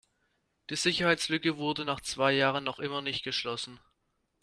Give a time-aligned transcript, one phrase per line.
[0.71, 3.79] Die Sicherheitslücke wurde nach zwei Jahren noch immer nicht geschlossen.